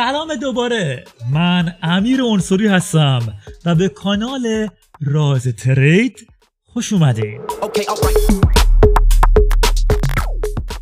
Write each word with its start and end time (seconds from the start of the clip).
سلام 0.00 0.34
دوباره. 0.34 1.04
من 1.32 1.74
امیر 1.82 2.22
منصوری 2.22 2.66
هستم 2.66 3.20
و 3.64 3.74
به 3.74 3.88
کانال 3.88 4.68
راز 5.00 5.48
ترید 5.48 6.26
خوش 6.64 6.92
اومدین. 6.92 7.40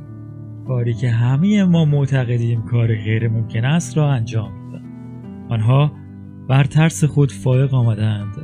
کاری 0.68 0.94
که 0.94 1.10
همه 1.10 1.64
ما 1.64 1.84
معتقدیم 1.84 2.62
کار 2.62 2.86
غیر 2.86 3.28
ممکن 3.28 3.64
است 3.64 3.96
را 3.96 4.10
انجام 4.10 4.72
دادند 4.72 5.52
آنها 5.52 5.92
بر 6.48 6.64
ترس 6.64 7.04
خود 7.04 7.32
فائق 7.32 7.74
آمدند 7.74 8.36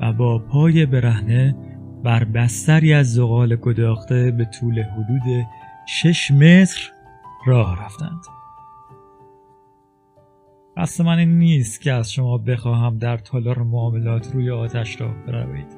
و 0.00 0.12
با 0.12 0.38
پای 0.38 0.86
برهنه 0.86 1.56
بر 2.04 2.24
بستری 2.24 2.94
از 2.94 3.14
زغال 3.14 3.56
گداخته 3.56 4.30
به 4.30 4.44
طول 4.44 4.82
حدود 4.82 5.46
6 5.86 6.30
متر 6.30 6.90
راه 7.46 7.84
رفتند. 7.84 8.20
قصد 10.76 11.04
من 11.04 11.18
این 11.18 11.38
نیست 11.38 11.80
که 11.80 11.92
از 11.92 12.12
شما 12.12 12.38
بخواهم 12.38 12.98
در 12.98 13.16
تالار 13.16 13.62
معاملات 13.62 14.32
روی 14.34 14.50
آتش 14.50 15.00
راه 15.00 15.14
بروید 15.26 15.76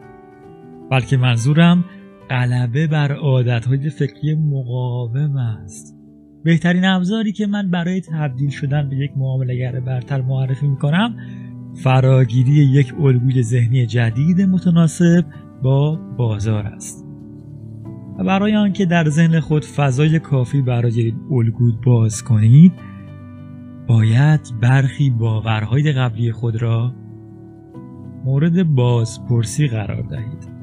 بلکه 0.91 1.17
منظورم 1.17 1.85
غلبه 2.31 2.87
بر 2.87 3.13
عادتهای 3.13 3.91
فکری 3.91 4.35
مقاوم 4.35 5.37
است. 5.37 5.97
بهترین 6.45 6.85
ابزاری 6.85 7.33
که 7.33 7.47
من 7.47 7.71
برای 7.71 8.01
تبدیل 8.01 8.51
شدن 8.51 8.89
به 8.89 8.97
یک 8.97 9.11
معاملگر 9.17 9.81
برتر 9.81 10.21
معرفی 10.21 10.69
می‌کنم 10.69 11.17
فراگیری 11.75 12.53
یک 12.53 12.95
الگوی 13.01 13.43
ذهنی 13.43 13.87
جدید 13.87 14.41
متناسب 14.41 15.25
با 15.63 15.97
بازار 16.19 16.67
است. 16.67 17.07
و 18.19 18.25
برای 18.25 18.57
آنکه 18.57 18.87
در 18.87 19.09
ذهن 19.09 19.41
خود 19.41 19.65
فضای 19.65 20.19
کافی 20.19 20.63
برای 20.63 21.01
این 21.01 21.21
الگو 21.31 21.73
باز 21.87 22.23
کنید 22.23 22.73
باید 23.89 24.41
برخی 24.61 25.11
باورهای 25.11 25.93
قبلی 25.93 26.33
خود 26.33 26.63
را 26.63 26.95
مورد 28.25 28.75
بازپرسی 28.75 29.69
قرار 29.69 30.03
دهید. 30.03 30.60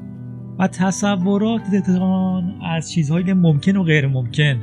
و 0.58 0.68
تصوراتتان 0.68 2.60
از 2.62 2.92
چیزهای 2.92 3.32
ممکن 3.32 3.76
و 3.76 3.82
غیر 3.82 4.06
ممکن. 4.06 4.60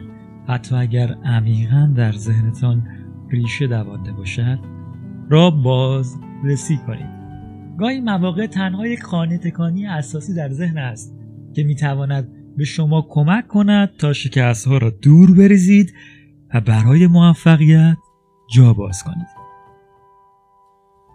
حتی 0.48 0.76
اگر 0.76 1.16
عمیقا 1.26 1.94
در 1.96 2.12
ذهنتان 2.12 2.88
ریشه 3.30 3.68
دوانده 3.68 4.12
باشد 4.12 4.60
را 5.30 5.52
باز 5.52 6.16
رسی 6.44 6.78
کنید. 6.88 7.16
گاهی 7.78 8.02
مواقع 8.02 8.48
تنها 8.48 8.88
یک 8.88 9.04
خانه 9.04 9.38
تکانی 9.38 9.88
اساسی 9.88 10.34
در 10.34 10.50
ذهن 10.50 10.78
است 10.78 11.16
که 11.56 11.64
می‌تواند 11.64 12.28
به 12.58 12.64
شما 12.64 13.08
کمک 13.10 13.48
کند 13.48 13.90
تا 13.98 14.14
شکست 14.14 14.68
ها 14.68 14.78
را 14.78 14.90
دور 14.90 15.36
بریزید 15.38 15.94
و 16.54 16.62
برای 16.62 17.08
موفقیت 17.08 17.98
جا 18.56 18.74
باز 18.74 19.04
کنید. 19.04 19.35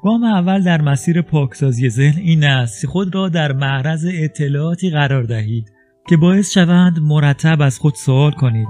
گام 0.02 0.24
اول 0.24 0.62
در 0.62 0.80
مسیر 0.82 1.22
پاکسازی 1.22 1.88
ذهن 1.88 2.18
این 2.18 2.44
است 2.44 2.80
که 2.80 2.86
خود 2.86 3.14
را 3.14 3.28
در 3.28 3.52
معرض 3.52 4.06
اطلاعاتی 4.12 4.90
قرار 4.90 5.22
دهید 5.22 5.72
که 6.08 6.16
باعث 6.16 6.50
شوند 6.50 6.98
مرتب 6.98 7.62
از 7.62 7.78
خود 7.78 7.94
سوال 7.94 8.32
کنید. 8.32 8.68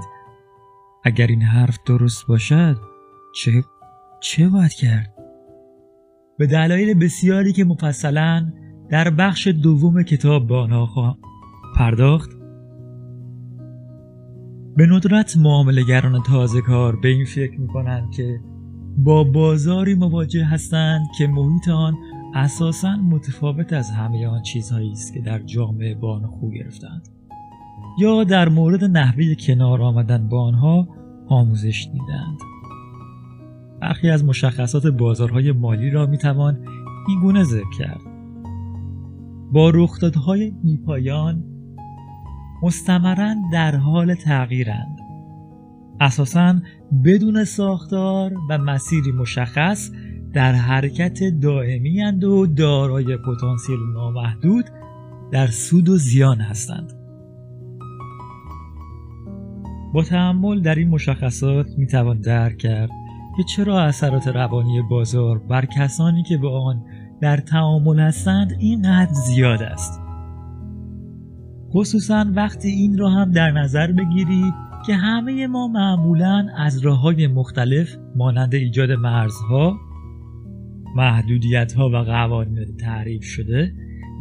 اگر 1.03 1.27
این 1.27 1.41
حرف 1.41 1.77
درست 1.85 2.27
باشد 2.27 2.77
چه 3.35 3.63
چه 4.21 4.49
باید 4.49 4.73
کرد؟ 4.73 5.13
به 6.37 6.47
دلایل 6.47 6.93
بسیاری 6.93 7.53
که 7.53 7.63
مفصلا 7.63 8.51
در 8.89 9.09
بخش 9.09 9.47
دوم 9.47 10.03
کتاب 10.03 10.47
به 10.47 10.55
آنها 10.55 10.85
خواهم 10.85 11.17
پرداخت. 11.75 12.29
به 14.77 14.85
ندرت 14.85 15.37
معاملگران 15.37 16.23
تازه 16.23 16.61
کار 16.61 16.95
به 16.95 17.09
این 17.09 17.25
فکر 17.25 17.59
می 17.59 17.67
کنند 17.67 18.11
که 18.11 18.39
با 18.97 19.23
بازاری 19.23 19.93
مواجه 19.93 20.45
هستند 20.45 21.07
که 21.17 21.27
محیط 21.27 21.69
آن 21.69 21.97
اساسا 22.35 22.95
متفاوت 22.95 23.73
از 23.73 23.91
همه 23.91 24.27
آن 24.27 24.41
چیزهایی 24.41 24.91
است 24.91 25.13
که 25.13 25.19
در 25.19 25.39
جامعه 25.39 25.95
با 25.95 26.15
آن 26.15 26.27
خو 26.27 26.49
گرفتند. 26.49 27.09
یا 27.99 28.23
در 28.23 28.49
مورد 28.49 28.83
نحوه 28.83 29.35
کنار 29.35 29.81
آمدن 29.81 30.29
با 30.29 30.41
آنها 30.41 30.87
آموزش 31.27 31.87
دیدند. 31.93 32.37
برخی 33.81 34.09
از 34.09 34.25
مشخصات 34.25 34.87
بازارهای 34.87 35.51
مالی 35.51 35.89
را 35.89 36.05
می‌توان 36.05 36.65
این 37.07 37.19
گونه 37.19 37.43
ذکر 37.43 37.77
کرد. 37.79 38.01
با 39.51 39.69
رخدادهای 39.69 40.51
بیپایان 40.63 41.43
مستمرا 42.63 43.35
در 43.51 43.75
حال 43.75 44.15
تغییرند. 44.15 44.99
اساسا 45.99 46.55
بدون 47.05 47.43
ساختار 47.43 48.33
و 48.49 48.57
مسیری 48.57 49.11
مشخص 49.11 49.91
در 50.33 50.53
حرکت 50.53 51.23
دائمی 51.23 52.03
اند 52.03 52.23
و 52.23 52.47
دارای 52.47 53.17
پتانسیل 53.17 53.79
نامحدود 53.93 54.65
در 55.31 55.47
سود 55.47 55.89
و 55.89 55.97
زیان 55.97 56.41
هستند. 56.41 56.93
با 59.93 60.03
تحمل 60.03 60.61
در 60.61 60.75
این 60.75 60.89
مشخصات 60.89 61.65
می‌توان 61.77 62.21
درک 62.21 62.57
کرد 62.57 62.89
که 63.37 63.43
چرا 63.43 63.81
اثرات 63.81 64.27
روانی 64.27 64.81
بازار 64.81 65.37
بر 65.37 65.65
کسانی 65.65 66.23
که 66.23 66.37
به 66.37 66.49
آن 66.49 66.83
در 67.21 67.37
تعامل 67.37 67.99
هستند 67.99 68.55
اینقدر 68.59 69.13
زیاد 69.13 69.61
است. 69.61 70.01
خصوصا 71.73 72.25
وقتی 72.35 72.69
این 72.69 72.97
را 72.97 73.09
هم 73.09 73.31
در 73.31 73.51
نظر 73.51 73.91
بگیرید 73.91 74.70
که 74.85 74.95
همه 74.95 75.47
ما 75.47 75.67
معمولا 75.67 76.47
از 76.57 76.85
راه 76.85 76.99
های 76.99 77.27
مختلف 77.27 77.95
مانند 78.15 78.55
ایجاد 78.55 78.91
مرزها 78.91 79.77
محدودیت 80.95 81.73
ها 81.73 81.89
و 81.89 81.97
قوانین 81.97 82.77
تعریف 82.77 83.23
شده 83.23 83.73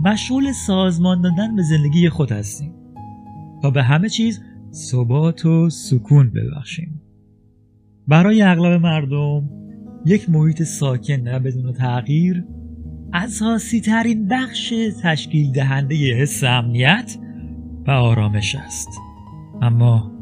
مشغول 0.04 0.52
سازمان 0.52 1.20
دادن 1.20 1.56
به 1.56 1.62
زندگی 1.62 2.08
خود 2.08 2.32
هستیم 2.32 2.72
تا 3.62 3.70
به 3.70 3.82
همه 3.82 4.08
چیز 4.08 4.42
ثبات 4.72 5.46
و 5.46 5.70
سکون 5.70 6.30
ببخشیم. 6.30 7.00
برای 8.08 8.42
اغلب 8.42 8.80
مردم 8.80 9.50
یک 10.06 10.30
محیط 10.30 10.62
ساکن 10.62 11.36
و 11.36 11.38
بدون 11.38 11.72
تغییر 11.72 12.44
اساسی 13.12 13.80
ترین 13.80 14.28
بخش 14.28 14.74
تشکیل 15.02 15.52
دهنده 15.52 15.94
حس 15.94 16.44
امنیت 16.44 17.16
و 17.86 17.90
آرامش 17.90 18.54
است. 18.54 18.88
اما 19.62 20.19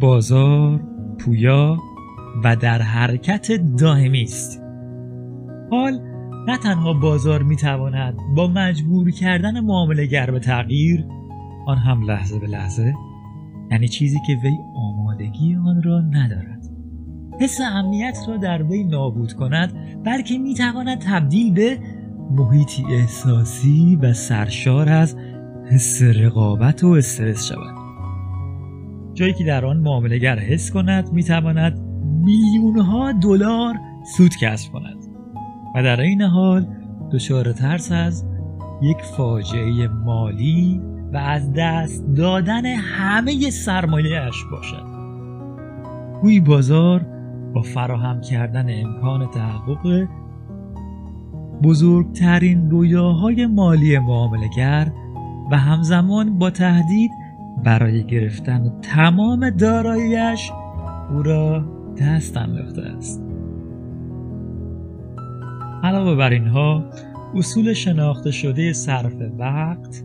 بازار 0.00 0.80
پویا 1.18 1.78
و 2.44 2.56
در 2.56 2.82
حرکت 2.82 3.52
دائمی 3.52 4.22
است. 4.22 4.62
حال 5.70 6.00
نه 6.48 6.58
تنها 6.58 6.92
بازار 6.92 7.42
می‌تواند 7.42 8.16
با 8.36 8.46
مجبور 8.46 9.10
کردن 9.10 9.60
معاملهگر 9.60 10.30
به 10.30 10.38
تغییر 10.38 11.04
آن 11.66 11.78
هم 11.78 12.02
لحظه 12.02 12.38
به 12.38 12.46
لحظه 12.46 12.94
یعنی 13.70 13.88
چیزی 13.88 14.18
که 14.26 14.32
وی 14.42 14.56
آمادگی 14.74 15.56
آن 15.56 15.82
را 15.82 16.00
ندارد. 16.00 16.70
حس 17.40 17.60
امنیت 17.60 18.18
را 18.28 18.36
در 18.36 18.62
وی 18.62 18.84
نابود 18.84 19.32
کند 19.32 19.72
بلکه 20.04 20.38
می‌تواند 20.38 20.98
تبدیل 20.98 21.54
به 21.54 21.78
محیطی 22.30 22.84
احساسی 22.90 23.98
و 24.02 24.12
سرشار 24.12 24.88
از 24.88 25.16
حس 25.70 26.02
رقابت 26.02 26.84
و 26.84 26.88
استرس 26.88 27.48
شود. 27.48 27.85
جایی 29.16 29.32
که 29.32 29.44
در 29.44 29.64
آن 29.64 29.76
معاملهگر 29.76 30.38
حس 30.38 30.70
کند 30.70 31.12
می‌تواند 31.12 31.78
میلیونها 32.24 33.12
دلار 33.12 33.74
سود 34.16 34.36
کسب 34.40 34.72
کند. 34.72 34.96
و 35.74 35.82
در 35.82 36.00
این 36.00 36.22
حال 36.22 36.66
دچار 37.12 37.52
ترس 37.52 37.92
از 37.92 38.24
یک 38.82 38.96
فاجعه 39.16 39.88
مالی 39.88 40.80
و 41.12 41.16
از 41.16 41.52
دست 41.52 42.04
دادن 42.16 42.66
همه 42.66 43.50
سرمایهاش 43.50 44.44
باشد. 44.50 44.86
گویی 46.22 46.40
بازار 46.40 47.06
با 47.54 47.62
فراهم 47.62 48.20
کردن 48.20 48.66
امکان 48.84 49.30
تحقق 49.30 50.08
بزرگترین 51.62 52.70
رویاهای 52.70 53.46
مالی 53.46 53.98
معاملگر 53.98 54.92
و 55.50 55.56
همزمان 55.56 56.38
با 56.38 56.50
تهدید 56.50 57.10
برای 57.64 58.04
گرفتن 58.04 58.80
تمام 58.82 59.50
داراییش 59.50 60.50
او 61.10 61.22
را 61.22 61.64
دست 62.00 62.36
انداخته 62.36 62.82
است. 62.82 63.22
علاوه 65.84 66.14
بر 66.14 66.30
اینها 66.30 66.90
اصول 67.34 67.72
شناخته 67.72 68.30
شده 68.30 68.72
صرف 68.72 69.14
وقت 69.38 70.04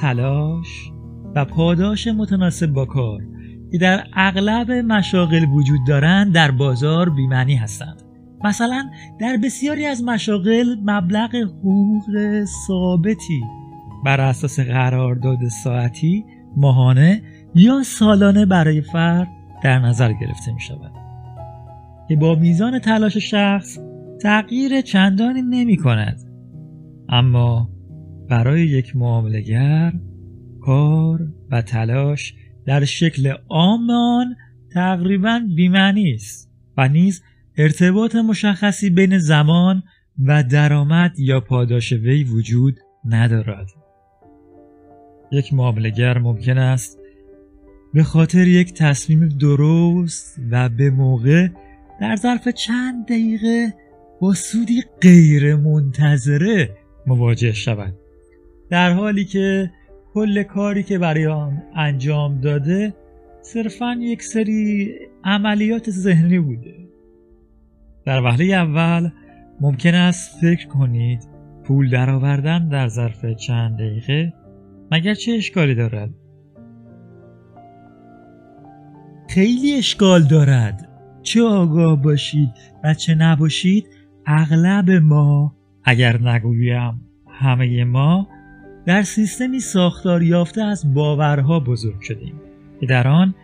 تلاش 0.00 0.92
و 1.34 1.44
پاداش 1.44 2.06
متناسب 2.06 2.66
با 2.66 2.84
کار 2.84 3.20
که 3.72 3.78
در 3.78 4.04
اغلب 4.12 4.70
مشاغل 4.70 5.44
وجود 5.44 5.80
دارند 5.88 6.32
در 6.32 6.50
بازار 6.50 7.10
بیمعنی 7.10 7.56
هستند. 7.56 8.02
مثلا 8.44 8.90
در 9.20 9.36
بسیاری 9.44 9.86
از 9.86 10.04
مشاغل 10.04 10.76
مبلغ 10.84 11.34
حقوق 11.34 12.04
ثابتی 12.66 13.40
بر 14.04 14.20
اساس 14.20 14.60
قرارداد 14.60 15.48
ساعتی 15.48 16.24
ماهانه 16.56 17.22
یا 17.54 17.82
سالانه 17.82 18.46
برای 18.46 18.80
فرد 18.80 19.28
در 19.64 19.78
نظر 19.78 20.12
گرفته 20.12 20.52
می 20.52 20.60
شود 20.60 20.92
که 22.08 22.16
با 22.16 22.34
میزان 22.34 22.78
تلاش 22.78 23.16
شخص 23.16 23.78
تغییر 24.22 24.80
چندانی 24.80 25.42
نمی 25.42 25.76
کند 25.76 26.20
اما 27.08 27.70
برای 28.28 28.62
یک 28.62 28.96
معاملگر 28.96 29.92
کار 30.60 31.20
و 31.50 31.62
تلاش 31.62 32.34
در 32.66 32.84
شکل 32.84 33.34
عام 33.48 33.90
تقریبا 34.72 35.40
بیمعنی 35.56 36.14
است 36.14 36.50
و 36.76 36.88
نیز 36.88 37.22
ارتباط 37.58 38.16
مشخصی 38.16 38.90
بین 38.90 39.18
زمان 39.18 39.82
و 40.18 40.42
درآمد 40.42 41.18
یا 41.18 41.40
پاداش 41.40 41.92
وی 41.92 42.24
وجود 42.24 42.76
ندارد. 43.04 43.85
یک 45.30 45.54
معاملگر 45.54 46.18
ممکن 46.18 46.58
است. 46.58 46.98
به 47.94 48.02
خاطر 48.02 48.46
یک 48.46 48.74
تصمیم 48.74 49.28
درست 49.28 50.40
و 50.50 50.68
به 50.68 50.90
موقع 50.90 51.48
در 52.00 52.16
ظرف 52.16 52.48
چند 52.48 53.04
دقیقه 53.04 53.74
با 54.20 54.34
سودی 54.34 54.82
غیر 55.00 55.56
منتظره 55.56 56.70
مواجه 57.06 57.52
شود. 57.52 57.94
در 58.70 58.92
حالی 58.92 59.24
که 59.24 59.70
کل 60.14 60.42
کاری 60.42 60.82
که 60.82 60.98
برای 60.98 61.26
آن 61.26 61.62
انجام 61.76 62.40
داده 62.40 62.94
صرفا 63.42 63.96
یک 64.00 64.22
سری 64.22 64.94
عملیات 65.24 65.90
ذهنی 65.90 66.38
بوده. 66.38 66.74
در 68.04 68.22
وهله 68.22 68.44
اول 68.44 69.10
ممکن 69.60 69.94
است 69.94 70.40
فکر 70.40 70.66
کنید 70.66 71.28
پول 71.64 71.90
درآوردن 71.90 72.68
در 72.68 72.88
ظرف 72.88 73.26
چند 73.26 73.76
دقیقه 73.76 74.32
مگر 74.90 75.14
چه 75.14 75.32
اشکالی 75.32 75.74
دارد؟ 75.74 76.10
خیلی 79.28 79.74
اشکال 79.74 80.22
دارد. 80.22 80.88
چه 81.22 81.42
آگاه 81.42 82.02
باشید 82.02 82.50
و 82.84 82.94
چه 82.94 83.14
نباشید 83.14 83.86
اغلب 84.26 84.90
ما 84.90 85.56
اگر 85.84 86.22
نگویم 86.22 87.00
همه 87.28 87.84
ما 87.84 88.28
در 88.86 89.02
سیستمی 89.02 89.60
ساختار 89.60 90.22
یافته 90.22 90.62
از 90.62 90.94
باورها 90.94 91.60
بزرگ 91.60 92.00
شدیم. 92.00 92.40
که 92.80 92.86
در 92.86 93.08
آن 93.08 93.34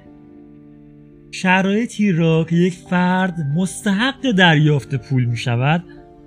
شرایطی 1.30 2.12
را 2.12 2.44
که 2.44 2.56
یک 2.56 2.72
فرد 2.74 3.40
مستحق 3.56 4.30
دریافت 4.30 4.94
پول 4.94 5.24
می 5.24 5.36
شود 5.36 5.84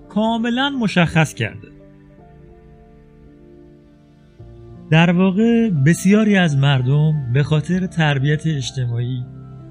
کاملا 0.09 0.69
مشخص 0.69 1.33
کرده. 1.33 1.74
در 4.89 5.11
واقع 5.11 5.69
بسیاری 5.69 6.37
از 6.37 6.57
مردم 6.57 7.33
به 7.33 7.43
خاطر 7.43 7.87
تربیت 7.87 8.47
اجتماعی 8.47 9.23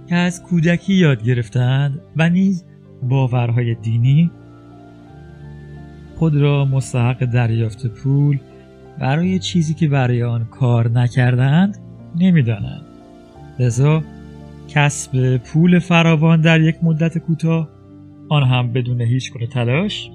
که 0.08 0.14
از 0.14 0.42
کودکی 0.42 0.94
یاد 0.94 1.22
گرفتند 1.22 2.00
و 2.16 2.30
نیز 2.30 2.64
باورهای 3.02 3.74
دینی 3.74 4.30
خود 6.16 6.36
را 6.36 6.64
مستحق 6.64 7.24
دریافت 7.24 7.86
پول 7.86 8.38
برای 9.00 9.38
چیزی 9.38 9.74
که 9.74 9.88
برای 9.88 10.22
آن 10.22 10.44
کار 10.44 10.90
نکردند 10.90 11.78
نمی‌دانند. 12.16 12.84
لذا 13.58 14.02
کسب 14.68 15.36
پول 15.36 15.78
فراوان 15.78 16.40
در 16.40 16.60
یک 16.60 16.76
مدت 16.82 17.18
کوتاه 17.18 17.68
آن 18.28 18.42
هم 18.42 18.72
بدون 18.72 19.00
هیچ 19.00 19.32
گونه 19.32 19.46
تلاش 19.46 20.10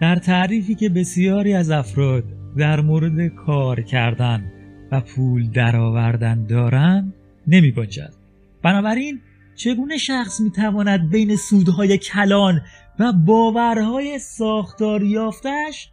در 0.00 0.16
تعریفی 0.16 0.74
که 0.74 0.88
بسیاری 0.88 1.54
از 1.54 1.70
افراد 1.70 2.24
در 2.56 2.80
مورد 2.80 3.26
کار 3.26 3.80
کردن 3.82 4.52
و 4.92 5.00
پول 5.00 5.50
درآوردن 5.50 6.46
دارند 6.46 7.14
نمی 7.46 7.70
بانجد. 7.70 8.14
بنابراین 8.62 9.20
چگونه 9.54 9.96
شخص 9.96 10.40
می 10.40 10.50
تواند 10.50 11.10
بین 11.10 11.36
سودهای 11.36 11.98
کلان 11.98 12.60
و 12.98 13.12
باورهای 13.12 14.18
ساختار 14.18 15.02
یافتش 15.02 15.90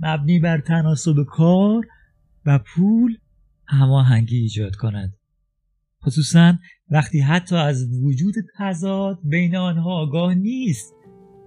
مبنی 0.00 0.38
بر 0.40 0.58
تناسب 0.58 1.24
کار 1.24 1.86
و 2.46 2.58
پول 2.58 3.16
هماهنگی 3.66 4.36
ایجاد 4.36 4.76
کند 4.76 5.14
خصوصا 6.04 6.54
وقتی 6.90 7.20
حتی 7.20 7.56
از 7.56 8.02
وجود 8.02 8.34
تضاد 8.58 9.18
بین 9.24 9.56
آنها 9.56 9.90
آگاه 9.90 10.34
نیست 10.34 10.94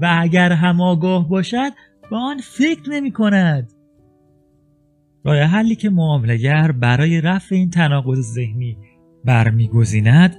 و 0.02 0.18
اگر 0.20 0.52
هم 0.52 0.82
آگاه 0.82 1.30
باشد 1.30 1.72
به 2.10 2.18
آن 2.18 2.38
فکر 2.38 2.90
نمی 2.90 3.12
کند 3.12 3.72
راه 5.24 5.38
حلی 5.38 5.76
که 5.76 5.90
معاملگر 5.90 6.72
برای 6.72 7.22
رفع 7.22 7.56
این 7.56 7.70
تناقض 7.70 8.34
ذهنی 8.34 8.78
برمیگزیند 9.26 10.36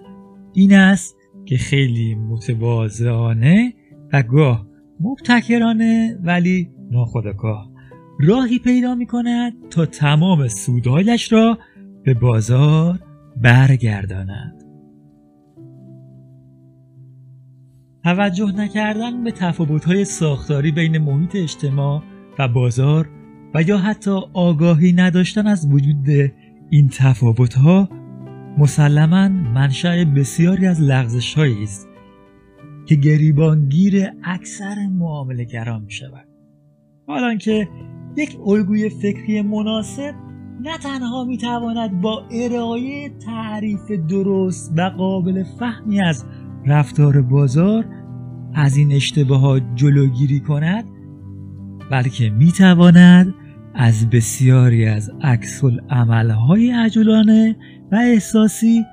این 0.52 0.74
است 0.74 1.16
که 1.44 1.56
خیلی 1.56 2.14
متواضعانه 2.14 3.74
و 4.12 4.22
گاه 4.22 4.66
مبتکرانه 5.00 6.18
ولی 6.22 6.70
ناخودآگاه. 6.90 7.72
راهی 8.20 8.58
پیدا 8.58 8.94
می 8.94 9.06
کند 9.06 9.52
تا 9.70 9.86
تمام 9.86 10.48
سودهایش 10.48 11.32
را 11.32 11.58
به 12.04 12.14
بازار 12.14 12.98
برگرداند. 13.36 14.62
توجه 18.04 18.52
نکردن 18.52 19.24
به 19.24 19.30
تفاوت‌های 19.30 20.04
ساختاری 20.04 20.72
بین 20.72 20.98
محیط 20.98 21.36
اجتماع 21.36 22.02
و 22.38 22.48
بازار 22.48 23.08
و 23.54 23.62
یا 23.62 23.78
حتی 23.78 24.20
آگاهی 24.32 24.92
نداشتن 24.92 25.46
از 25.46 25.68
وجود 25.70 26.32
این 26.70 26.88
تفاوت‌ها 26.88 27.88
مسلما 28.58 29.28
منشأ 29.28 30.04
بسیاری 30.04 30.66
از 30.66 30.80
لغزش 30.80 31.38
است 31.38 31.88
که 32.86 32.94
گریبانگیر 32.94 34.10
اکثر 34.24 34.74
معاملهگران 34.98 35.82
می 35.82 35.90
شود 35.90 36.28
حالا 37.06 37.36
که 37.36 37.68
یک 38.16 38.38
الگوی 38.46 38.88
فکری 38.88 39.42
مناسب 39.42 40.14
نه 40.60 40.78
تنها 40.78 41.24
می 41.24 41.38
با 42.02 42.28
ارائه 42.30 43.08
تعریف 43.08 43.90
درست 43.90 44.72
و 44.76 44.82
قابل 44.82 45.44
فهمی 45.58 46.02
از 46.02 46.24
رفتار 46.66 47.22
بازار 47.22 47.84
از 48.54 48.76
این 48.76 48.92
اشتباهات 48.92 49.62
جلوگیری 49.74 50.40
کند 50.40 50.84
بلکه 51.90 52.30
می 52.30 52.52
تواند 52.52 53.34
از 53.74 54.10
بسیاری 54.10 54.86
از 54.86 55.10
عکس 55.22 55.62
عملهای 55.90 56.70
عجولانه 56.70 57.56
و 57.92 57.96
احساسی 57.96 58.84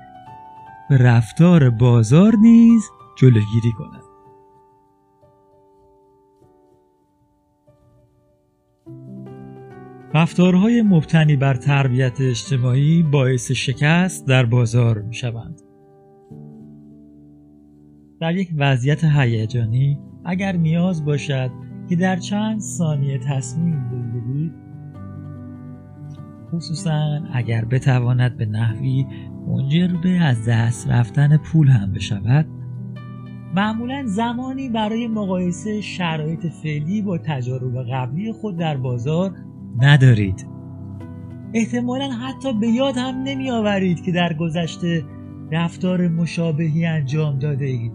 به 0.90 0.96
رفتار 0.96 1.70
بازار 1.70 2.36
نیز 2.36 2.82
جلوگیری 3.18 3.72
کند 3.78 4.02
رفتارهای 10.14 10.82
مبتنی 10.82 11.36
بر 11.36 11.54
تربیت 11.54 12.20
اجتماعی 12.20 13.02
باعث 13.02 13.52
شکست 13.52 14.26
در 14.26 14.46
بازار 14.46 15.02
می 15.02 15.14
شوند. 15.14 15.60
در 18.20 18.36
یک 18.36 18.50
وضعیت 18.56 19.04
هیجانی 19.04 19.98
اگر 20.24 20.52
نیاز 20.52 21.04
باشد 21.04 21.50
که 21.88 21.96
در 21.96 22.16
چند 22.16 22.60
ثانیه 22.60 23.18
تصمیم 23.18 23.88
بگیرید 23.88 24.69
خصوصا 26.52 27.20
اگر 27.32 27.64
بتواند 27.64 28.36
به 28.36 28.46
نحوی 28.46 29.06
منجر 29.46 29.88
به 30.02 30.10
از 30.10 30.48
دست 30.48 30.88
رفتن 30.88 31.36
پول 31.36 31.68
هم 31.68 31.92
بشود. 31.92 32.46
معمولا 33.54 34.06
زمانی 34.06 34.68
برای 34.68 35.08
مقایسه 35.08 35.80
شرایط 35.80 36.46
فعلی 36.46 37.02
با 37.02 37.18
تجارب 37.18 37.82
قبلی 37.92 38.32
خود 38.32 38.56
در 38.56 38.76
بازار 38.76 39.34
ندارید. 39.78 40.46
احتمالا 41.54 42.10
حتی 42.10 42.52
به 42.52 42.68
یاد 42.68 42.96
هم 42.96 43.22
نمی 43.22 43.50
آورید 43.50 44.02
که 44.02 44.12
در 44.12 44.32
گذشته 44.32 45.04
رفتار 45.52 46.08
مشابهی 46.08 46.86
انجام 46.86 47.38
داده 47.38 47.64
اید 47.64 47.92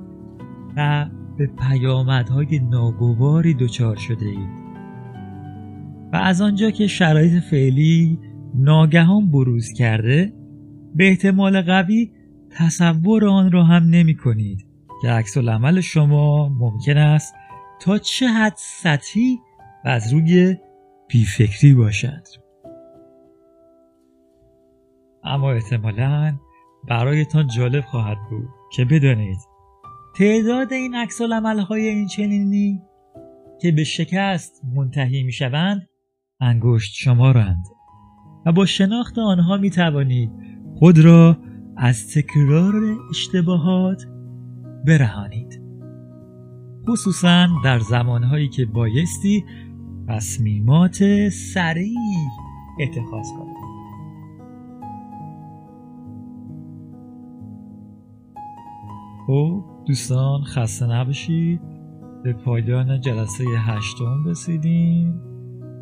و 0.78 1.06
به 1.38 1.48
پیامدهای 1.48 2.60
ناگواری 2.60 3.54
دچار 3.54 3.96
شده 3.96 4.26
اید. 4.26 4.66
و 6.14 6.16
از 6.16 6.42
آنجا 6.42 6.70
که 6.70 6.88
شرایط 6.88 7.44
فعلی 7.44 8.20
ناگهان 8.58 9.32
بروز 9.32 9.74
کرده 9.74 10.34
به 10.96 11.08
احتمال 11.08 11.62
قوی 11.62 12.12
تصور 12.52 13.26
آن 13.26 13.52
را 13.52 13.64
هم 13.64 13.84
نمی 13.84 14.16
کنید 14.16 14.66
که 15.02 15.10
عکس 15.10 15.38
العمل 15.38 15.82
شما 15.82 16.50
ممکن 16.50 16.98
است 16.98 17.36
تا 17.82 17.98
چه 17.98 18.28
حد 18.28 18.54
سطحی 18.58 19.40
و 19.86 19.90
از 19.90 20.14
روی 20.14 20.56
بیفکری 21.08 21.74
باشد. 21.74 22.24
اما 25.24 25.52
احتمالا 25.52 26.38
برایتان 26.88 27.48
جالب 27.48 27.84
خواهد 27.84 28.18
بود 28.30 28.50
که 28.76 28.86
بدانید 28.86 29.38
تعداد 30.18 30.74
این 30.74 30.96
عکس 30.96 31.22
های 31.22 31.88
این 31.88 32.08
چنینی 32.08 32.82
که 33.62 33.72
به 33.72 33.84
شکست 33.84 34.62
منتهی 34.76 35.24
می 35.24 35.32
شوند 35.32 35.88
انگشت 36.40 36.94
شمارند. 36.94 37.75
و 38.46 38.52
با 38.52 38.66
شناخت 38.66 39.20
آنها 39.20 39.58
می 39.58 39.70
توانید 39.70 40.32
خود 40.76 41.00
را 41.00 41.38
از 41.78 42.14
تکرار 42.14 42.76
اشتباهات 43.10 44.06
برهانید. 44.86 45.62
خصوصا 46.90 47.48
در 47.64 47.80
زمانهایی 47.80 48.48
که 48.48 48.66
بایستی 48.66 49.46
تصمیمات 50.08 51.30
سریع 51.30 51.98
اتخاذ 52.80 53.28
کنید. 53.38 53.56
خب 59.28 59.64
دوستان 59.86 60.44
خسته 60.44 60.86
نباشید. 60.86 61.62
به 62.24 62.34
پایان 62.34 63.02
جلسه 63.02 63.44
هشتم 63.44 64.24
رسیدیم. 64.26 65.35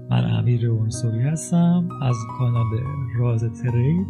من 0.09 0.25
امیر 0.25 0.71
انصوری 0.71 1.21
هستم. 1.21 1.89
از 2.01 2.15
کانال 2.37 2.65
راز 3.17 3.43
ترید 3.43 4.07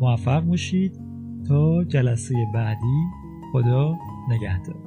موفق 0.00 0.40
باشید 0.40 1.00
تا 1.48 1.84
جلسه 1.84 2.34
بعدی. 2.54 3.04
خدا 3.52 3.94
نگهدار. 4.28 4.85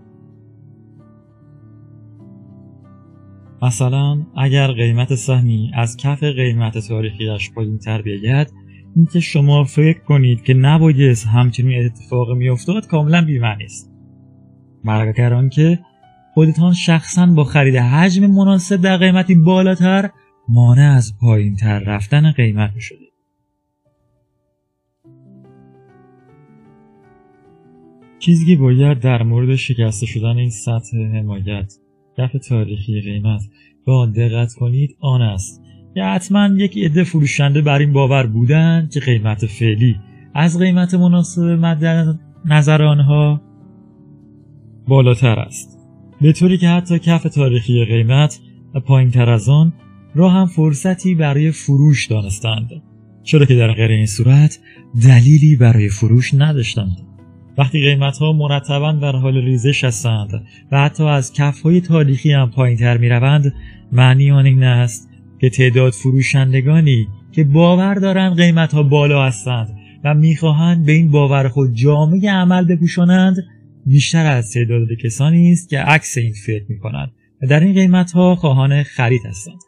مثلا 3.62 4.26
اگر 4.36 4.72
قیمت 4.72 5.14
سهمی 5.14 5.70
از 5.74 5.96
کف 5.96 6.22
قیمت 6.22 6.88
تاریخیش 6.88 7.50
پایین 7.50 7.78
تر 7.78 8.02
بیاید 8.02 8.52
اینکه 8.96 9.20
شما 9.20 9.64
فکر 9.64 9.98
کنید 9.98 10.42
که 10.42 10.54
نبایست 10.54 11.26
همچنین 11.26 11.84
اتفاق 11.84 12.32
میافتاد 12.32 12.86
کاملا 12.86 13.24
بیمعنی 13.24 13.64
است. 13.64 13.92
مگر 14.84 15.34
آنکه 15.34 15.78
خودتان 16.34 16.72
شخصا 16.72 17.26
با 17.26 17.44
خرید 17.44 17.76
حجم 17.76 18.26
مناسب 18.26 18.76
در 18.76 18.96
قیمتی 18.96 19.34
بالاتر 19.34 20.10
مانع 20.48 20.94
از 20.96 21.12
پایین 21.20 21.56
تر 21.56 21.78
رفتن 21.78 22.32
قیمت 22.32 22.78
شده 22.78 23.05
چیزی 28.26 28.46
که 28.46 28.56
باید 28.56 29.00
در 29.00 29.22
مورد 29.22 29.56
شکسته 29.56 30.06
شدن 30.06 30.36
این 30.36 30.50
سطح 30.50 30.96
حمایت 30.96 31.74
کف 32.18 32.32
تاریخی 32.48 33.00
قیمت 33.00 33.42
آن 33.86 34.12
دقت 34.12 34.54
کنید 34.54 34.96
آن 35.00 35.22
است 35.22 35.62
که 35.94 36.02
حتما 36.02 36.48
یک 36.56 36.78
عده 36.78 37.04
فروشنده 37.04 37.62
بر 37.62 37.78
این 37.78 37.92
باور 37.92 38.26
بودند 38.26 38.90
که 38.90 39.00
قیمت 39.00 39.46
فعلی 39.46 39.96
از 40.34 40.58
قیمت 40.58 40.94
مناسب 40.94 41.42
مد 41.42 42.18
نظر 42.44 42.82
آنها 42.82 43.40
بالاتر 44.88 45.38
است. 45.38 45.78
به 46.20 46.32
طوری 46.32 46.58
که 46.58 46.68
حتی 46.68 46.98
کف 46.98 47.22
تاریخی 47.22 47.84
قیمت 47.84 48.40
و 48.74 48.80
پایین 48.80 49.10
تر 49.10 49.30
از 49.30 49.48
آن 49.48 49.72
را 50.14 50.28
هم 50.28 50.46
فرصتی 50.46 51.14
برای 51.14 51.50
فروش 51.50 52.06
دانستند 52.06 52.70
چرا 53.22 53.46
که 53.46 53.54
در 53.54 53.72
غیر 53.72 53.90
این 53.90 54.06
صورت 54.06 54.58
دلیلی 55.02 55.56
برای 55.56 55.88
فروش 55.88 56.34
نداشتند. 56.34 57.15
وقتی 57.58 57.80
قیمت 57.80 58.18
ها 58.18 58.32
مرتبا 58.32 58.92
در 58.92 59.12
حال 59.12 59.36
ریزش 59.36 59.84
هستند 59.84 60.46
و 60.72 60.80
حتی 60.80 61.04
از 61.04 61.32
کف 61.32 61.62
های 61.62 61.80
تاریخی 61.80 62.32
هم 62.32 62.50
پایین 62.50 62.78
تر 62.78 62.98
می 62.98 63.08
روند 63.08 63.54
معنی 63.92 64.30
آن 64.30 64.46
این 64.46 64.62
است 64.62 65.10
که 65.40 65.50
تعداد 65.50 65.92
فروشندگانی 65.92 67.08
که 67.32 67.44
باور 67.44 67.94
دارند 67.94 68.36
قیمت 68.36 68.74
ها 68.74 68.82
بالا 68.82 69.24
هستند 69.24 69.78
و 70.04 70.14
می‌خواهند 70.14 70.86
به 70.86 70.92
این 70.92 71.10
باور 71.10 71.48
خود 71.48 71.74
جامعه 71.74 72.30
عمل 72.30 72.64
بپوشانند 72.64 73.36
بیشتر 73.86 74.26
از 74.26 74.52
تعداد 74.52 74.88
کسانی 75.04 75.52
است 75.52 75.68
که 75.68 75.78
عکس 75.78 76.18
این 76.18 76.32
فکر 76.46 76.64
می 76.68 76.78
کنند 76.78 77.12
و 77.42 77.46
در 77.46 77.60
این 77.60 77.74
قیمت 77.74 78.12
ها 78.12 78.36
خواهان 78.36 78.82
خرید 78.82 79.26
هستند. 79.26 79.60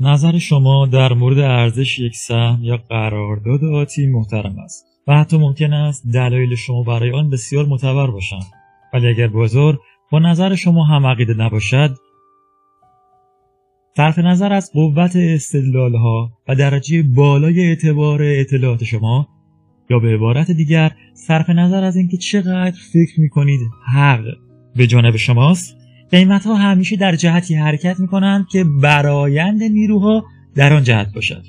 نظر 0.00 0.38
شما 0.38 0.86
در 0.86 1.12
مورد 1.12 1.38
ارزش 1.38 1.98
یک 1.98 2.16
سهم 2.16 2.58
یا 2.62 2.76
قرارداد 2.76 3.64
آتی 3.64 4.06
محترم 4.06 4.58
است 4.58 4.84
و 5.06 5.18
حتی 5.18 5.38
ممکن 5.38 5.72
است 5.72 6.06
دلایل 6.12 6.54
شما 6.54 6.82
برای 6.82 7.12
آن 7.12 7.30
بسیار 7.30 7.66
معتبر 7.66 8.06
باشند. 8.06 8.46
ولی 8.94 9.08
اگر 9.08 9.26
بازار 9.26 9.78
با 10.12 10.18
نظر 10.18 10.54
شما 10.54 10.84
هم 10.84 11.06
عقیده 11.06 11.34
نباشد 11.34 11.96
صرف 13.96 14.18
نظر 14.18 14.52
از 14.52 14.70
قوت 14.72 15.16
استدلال 15.16 15.94
ها 15.94 16.30
و 16.48 16.54
درجه 16.54 17.02
بالای 17.02 17.60
اعتبار 17.60 18.22
اطلاعات 18.22 18.84
شما 18.84 19.28
یا 19.90 19.98
به 19.98 20.14
عبارت 20.14 20.50
دیگر 20.50 20.92
صرف 21.14 21.50
نظر 21.50 21.84
از 21.84 21.96
اینکه 21.96 22.16
چقدر 22.16 22.76
فکر 22.92 23.20
می 23.20 23.28
کنید 23.28 23.60
حق 23.94 24.24
به 24.76 24.86
جانب 24.86 25.16
شماست 25.16 25.75
قیمت 26.10 26.46
ها 26.46 26.54
همیشه 26.54 26.96
در 26.96 27.16
جهتی 27.16 27.54
حرکت 27.54 28.00
می 28.00 28.06
کنند 28.06 28.46
که 28.48 28.64
برایند 28.64 29.62
نیروها 29.62 30.24
در 30.54 30.72
آن 30.72 30.82
جهت 30.82 31.12
باشد. 31.14 31.42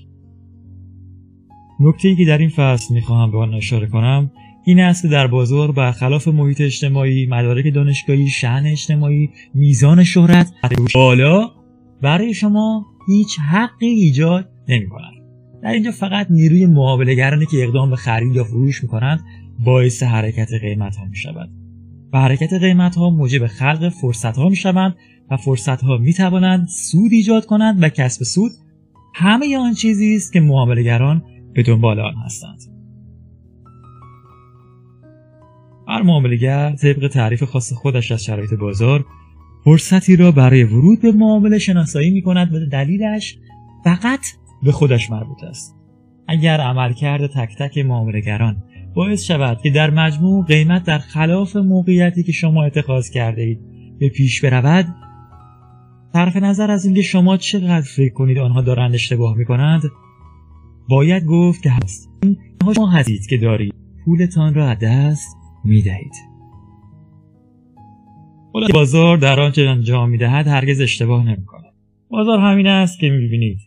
نکته 1.80 2.08
ای 2.08 2.16
که 2.16 2.26
در 2.26 2.38
این 2.38 2.50
فصل 2.50 2.94
می 2.94 3.02
خواهم 3.02 3.32
به 3.32 3.38
آن 3.38 3.54
اشاره 3.54 3.88
کنم 3.88 4.32
این 4.66 4.80
است 4.80 5.02
که 5.02 5.08
در 5.08 5.28
بازار 5.28 5.72
برخلاف 5.72 6.28
محیط 6.28 6.62
اجتماعی 6.62 7.28
مدارک 7.28 7.74
دانشگاهی 7.74 8.28
شهن 8.28 8.66
اجتماعی 8.66 9.30
میزان 9.54 10.04
شهرت 10.04 10.52
بالا 10.94 11.52
برای 12.02 12.34
شما 12.34 12.86
هیچ 13.08 13.40
حقی 13.40 13.88
ایجاد 13.88 14.50
نمی 14.68 14.90
کنند 14.90 15.14
در 15.64 15.70
اینجا 15.70 15.92
فقط 15.92 16.28
نیروی 16.30 16.66
معاملهگرانی 16.66 17.46
که 17.46 17.64
اقدام 17.64 17.90
به 17.90 17.96
خرید 17.96 18.36
یا 18.36 18.44
فروش 18.44 18.84
می 18.84 18.90
کنند 18.90 19.20
باعث 19.66 20.04
حرکت 20.04 20.50
قیمت 20.62 20.96
ها 20.96 21.06
می 21.06 21.16
شود 21.16 21.50
و 22.14 22.22
حرکت 22.22 22.54
قیمت 22.54 22.96
ها 22.96 23.10
موجب 23.10 23.48
خلق 23.48 23.90
فرصت 23.90 24.38
ها 24.38 24.50
می 24.50 24.56
شوند 24.56 24.96
و 25.32 25.38
فرصت 25.38 25.84
ها 25.84 25.98
می 25.98 26.14
توانند 26.14 26.68
سود 26.68 27.12
ایجاد 27.12 27.46
کنند 27.46 27.84
و 27.84 27.90
کسب 27.90 28.24
سود 28.24 28.52
همه 29.16 29.58
آن 29.58 29.74
چیزی 29.74 30.16
است 30.16 30.34
که 30.34 30.40
معاملهگران 30.40 31.24
به 31.54 31.64
دنبال 31.64 32.00
آن 32.00 32.14
هستند. 32.26 32.60
هر 35.88 36.02
معاملهگر 36.02 36.76
طبق 36.76 37.08
تعریف 37.08 37.44
خاص 37.44 37.74
خودش 37.74 38.12
از 38.12 38.24
شرایط 38.24 38.54
بازار 38.54 39.06
فرصتی 39.64 40.16
را 40.16 40.32
برای 40.32 40.64
ورود 40.64 41.02
به 41.02 41.12
معامله 41.12 41.60
شناسایی 41.60 42.12
می 42.12 42.22
کند 42.22 42.54
و 42.54 42.66
دلیلش 42.66 43.38
فقط 43.84 44.26
به 44.64 44.72
خودش 44.72 45.12
مربوط 45.12 45.44
است. 45.44 45.76
اگر 46.28 46.62
عملکرد 46.62 47.28
تک 47.28 47.56
تک 47.58 47.78
معاملهگران 47.78 48.64
باعث 48.98 49.24
شود 49.24 49.62
که 49.64 49.70
در 49.70 49.90
مجموع 49.90 50.46
قیمت 50.46 50.84
در 50.84 50.98
خلاف 50.98 51.56
موقعیتی 51.56 52.24
که 52.24 52.32
شما 52.32 52.64
اتخاذ 52.64 53.10
کرده 53.10 53.42
اید 53.42 53.60
به 54.00 54.10
پیش 54.10 54.46
برود. 54.46 54.86
طرف 56.14 56.36
نظر 56.36 56.72
از 56.72 56.86
اینکه 56.86 57.02
شما 57.02 57.38
چقدر 57.38 57.82
فکر 57.82 58.14
کنید 58.14 58.38
آنها 58.38 58.62
دارند 58.62 58.94
اشتباه 58.94 59.38
می 59.38 59.46
کنند 59.46 59.82
باید 60.90 61.26
گفت 61.26 61.64
که 61.64 61.70
هست. 61.70 62.10
شما 62.76 62.90
هستید 62.90 63.28
که 63.28 63.38
دارید. 63.38 63.74
پولتان 64.06 64.54
را 64.54 64.70
از 64.70 64.78
دست 64.80 65.38
می 65.66 65.82
دهید 65.82 66.14
بازار 68.74 69.18
در 69.18 69.40
آنچه 69.40 69.62
انجام 69.62 70.10
می 70.10 70.18
دهد 70.18 70.48
هرگز 70.48 70.82
اشتباه 70.82 71.26
نمی 71.26 71.46
کند 71.46 71.74
بازار 72.10 72.40
همین 72.40 72.68
است 72.68 73.00
که 73.00 73.10
می 73.10 73.28
بینید 73.28 73.60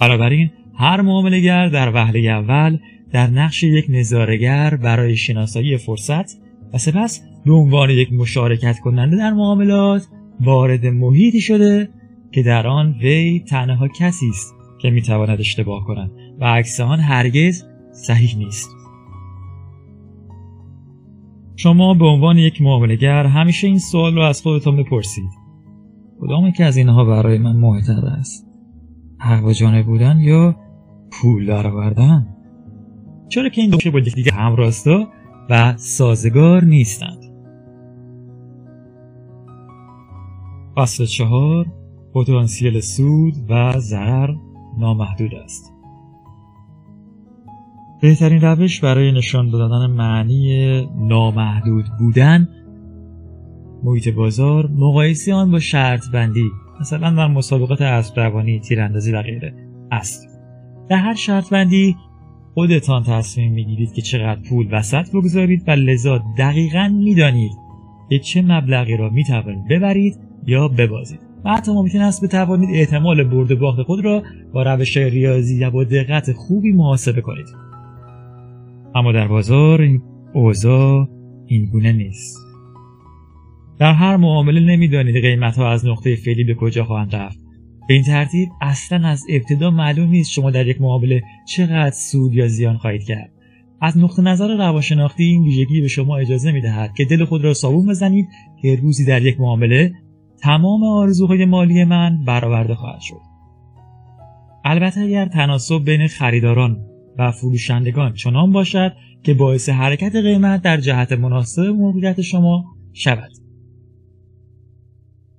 بنابراین 0.00 0.50
هر 0.78 1.00
معاملهگر 1.00 1.68
در 1.68 1.94
وهله 1.94 2.20
اول 2.20 2.78
در 3.14 3.26
نقش 3.26 3.62
یک 3.62 3.86
نظارگر 3.88 4.76
برای 4.76 5.16
شناسایی 5.16 5.76
فرصت 5.76 6.40
و 6.72 6.78
سپس 6.78 7.22
به 7.44 7.52
عنوان 7.52 7.90
یک 7.90 8.12
مشارکت 8.12 8.78
کننده 8.78 9.16
در 9.16 9.32
معاملات 9.32 10.06
وارد 10.40 10.86
محیطی 10.86 11.40
شده 11.40 11.88
که 12.32 12.42
در 12.42 12.66
آن 12.66 12.94
وی 13.02 13.40
تنها 13.40 13.88
کسی 13.88 14.28
است 14.28 14.54
که 14.80 14.90
می‌تواند 14.90 15.40
اشتباه 15.40 15.84
کند 15.84 16.10
و 16.40 16.44
عکس 16.44 16.80
آن 16.80 17.00
هرگز 17.00 17.64
صحیح 17.92 18.38
نیست. 18.38 18.70
شما 21.56 21.94
به 21.94 22.04
عنوان 22.04 22.38
یک 22.38 22.62
معاملهگر 22.62 23.26
همیشه 23.26 23.66
این 23.66 23.78
سوال 23.78 24.14
را 24.14 24.28
از 24.28 24.42
خودتان 24.42 24.76
بپرسید. 24.76 25.30
کدام 26.20 26.50
که 26.50 26.64
از 26.64 26.76
اینها 26.76 27.04
برای 27.04 27.38
من 27.38 27.56
مهمتر 27.56 28.06
است؟ 28.06 28.46
حق 29.18 29.52
جانه 29.52 29.82
بودن 29.82 30.20
یا 30.20 30.56
پول 31.12 31.46
درآوردن 31.46 32.33
چرا 33.34 33.48
که 33.48 33.60
این 33.60 33.70
دو 33.70 33.90
با 33.90 33.98
یکدیگر 33.98 34.32
همراستا 34.32 35.08
و 35.50 35.74
سازگار 35.76 36.64
نیستند. 36.64 37.24
فصل 40.76 41.06
چهار 41.06 41.66
پتانسیل 42.14 42.80
سود 42.80 43.34
و 43.48 43.72
ضرر 43.78 44.34
نامحدود 44.78 45.34
است. 45.34 45.72
بهترین 48.02 48.40
روش 48.40 48.80
برای 48.80 49.12
نشان 49.12 49.50
دادن 49.50 49.86
معنی 49.86 50.88
نامحدود 50.98 51.84
بودن 51.98 52.48
محیط 53.84 54.08
بازار 54.08 54.70
مقایسه 54.70 55.34
آن 55.34 55.50
با 55.50 55.58
شرط 55.58 56.10
بندی 56.12 56.50
مثلا 56.80 57.10
در 57.10 57.26
مسابقات 57.26 57.82
اسب 57.82 58.20
روانی 58.20 58.60
تیراندازی 58.60 59.12
و 59.12 59.22
غیره 59.22 59.54
است. 59.90 60.28
در 60.88 60.96
هر 60.96 61.14
شرط 61.14 61.50
بندی 61.50 61.96
خودتان 62.54 63.02
تصمیم 63.02 63.52
می‌گیرید 63.52 63.92
که 63.92 64.02
چقدر 64.02 64.40
پول 64.48 64.68
وسط 64.70 65.10
بگذارید 65.10 65.62
و 65.66 65.70
لذا 65.70 66.22
دقیقا 66.38 66.88
می‌دانید 66.88 67.52
که 68.10 68.18
چه 68.18 68.42
مبلغی 68.42 68.96
را 68.96 69.10
می‌توانید 69.10 69.68
ببرید 69.70 70.18
یا 70.46 70.68
ببازید. 70.68 71.20
و 71.44 71.50
حتی 71.50 71.72
ممکن 71.72 72.00
است 72.00 72.24
بتوانید 72.24 72.68
احتمال 72.72 73.24
برد 73.24 73.52
و 73.52 73.56
باخت 73.56 73.82
خود 73.82 74.04
را 74.04 74.22
با 74.52 74.62
روش 74.62 74.96
ریاضی 74.96 75.64
و 75.64 75.70
با 75.70 75.84
دقت 75.84 76.32
خوبی 76.32 76.72
محاسبه 76.72 77.20
کنید. 77.20 77.46
اما 78.94 79.12
در 79.12 79.28
بازار 79.28 79.80
این 79.80 80.02
اوضاع 80.34 81.08
این 81.46 81.66
گونه 81.66 81.92
نیست. 81.92 82.38
در 83.78 83.92
هر 83.92 84.16
معامله 84.16 84.60
نمی‌دانید 84.60 85.16
قیمت 85.16 85.56
ها 85.56 85.70
از 85.70 85.86
نقطه 85.86 86.16
فعلی 86.16 86.44
به 86.44 86.54
کجا 86.54 86.84
خواهند 86.84 87.16
رفت. 87.16 87.43
به 87.88 87.94
این 87.94 88.02
ترتیب 88.02 88.48
اصلا 88.60 89.08
از 89.08 89.24
ابتدا 89.28 89.70
معلوم 89.70 90.08
نیست 90.08 90.30
شما 90.30 90.50
در 90.50 90.66
یک 90.66 90.80
معامله 90.80 91.22
چقدر 91.48 91.90
سود 91.90 92.34
یا 92.34 92.48
زیان 92.48 92.76
خواهید 92.76 93.04
کرد. 93.04 93.30
از 93.80 93.98
نقطه 93.98 94.22
نظر 94.22 94.56
روانشناختی 94.56 95.24
این 95.24 95.42
ویژگی 95.42 95.80
به 95.80 95.88
شما 95.88 96.16
اجازه 96.16 96.52
می 96.52 96.60
دهد 96.60 96.94
که 96.96 97.04
دل 97.04 97.24
خود 97.24 97.44
را 97.44 97.54
صابون 97.54 97.86
بزنید 97.86 98.28
که 98.62 98.76
روزی 98.82 99.04
در 99.04 99.22
یک 99.22 99.40
معامله 99.40 99.92
تمام 100.42 100.84
آرزوهای 100.84 101.44
مالی 101.44 101.84
من 101.84 102.24
برآورده 102.24 102.74
خواهد 102.74 103.00
شد. 103.00 103.20
البته 104.64 105.00
اگر 105.00 105.26
تناسب 105.26 105.84
بین 105.84 106.06
خریداران 106.06 106.86
و 107.18 107.30
فروشندگان 107.32 108.12
چنان 108.12 108.52
باشد 108.52 108.92
که 109.22 109.34
باعث 109.34 109.68
حرکت 109.68 110.16
قیمت 110.16 110.62
در 110.62 110.76
جهت 110.76 111.12
مناسب 111.12 111.62
موقعیت 111.62 112.20
شما 112.20 112.64
شود. 112.92 113.43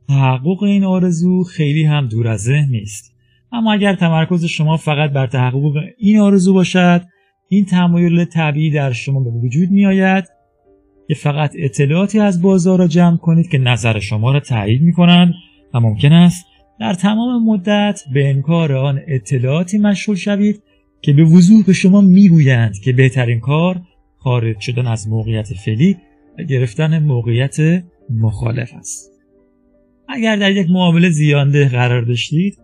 تحقق 0.07 0.63
این 0.63 0.83
آرزو 0.83 1.43
خیلی 1.43 1.83
هم 1.83 2.07
دور 2.07 2.27
از 2.27 2.41
ذهن 2.41 2.69
نیست. 2.69 3.15
اما 3.51 3.73
اگر 3.73 3.95
تمرکز 3.95 4.45
شما 4.45 4.77
فقط 4.77 5.11
بر 5.11 5.27
تحقق 5.27 5.73
این 5.97 6.19
آرزو 6.19 6.53
باشد 6.53 7.01
این 7.49 7.65
تمایل 7.65 8.25
طبیعی 8.25 8.71
در 8.71 8.91
شما 8.91 9.19
به 9.19 9.29
وجود 9.29 9.71
می 9.71 9.85
آید 9.85 10.25
که 11.07 11.15
فقط 11.15 11.53
اطلاعاتی 11.59 12.19
از 12.19 12.41
بازار 12.41 12.79
را 12.79 12.87
جمع 12.87 13.17
کنید 13.17 13.49
که 13.49 13.57
نظر 13.57 13.99
شما 13.99 14.31
را 14.31 14.39
تایید 14.39 14.81
می 14.81 14.93
کنند 14.93 15.33
و 15.73 15.79
ممکن 15.79 16.11
است 16.11 16.45
در 16.79 16.93
تمام 16.93 17.45
مدت 17.45 18.01
به 18.13 18.29
انکار 18.29 18.73
آن 18.73 19.01
اطلاعاتی 19.07 19.77
مشغول 19.77 20.15
شوید 20.15 20.63
که 21.01 21.13
به 21.13 21.23
وضوح 21.23 21.65
به 21.65 21.73
شما 21.73 22.01
می‌گویند 22.01 22.79
که 22.83 22.93
بهترین 22.93 23.39
کار 23.39 23.81
خارج 24.17 24.59
شدن 24.59 24.87
از 24.87 25.09
موقعیت 25.09 25.53
فعلی 25.53 25.97
و 26.39 26.43
گرفتن 26.43 26.99
موقعیت 26.99 27.57
مخالف 28.09 28.73
است. 28.73 29.14
اگر 30.09 30.35
در 30.35 30.51
یک 30.51 30.69
معامله 30.69 31.09
زیانده 31.09 31.69
قرار 31.69 32.01
داشتید 32.01 32.57